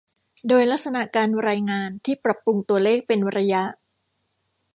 [0.47, 3.63] โดยลักษณะการรายงานที่ปรับปรุงตัวเลขเป็นระยะ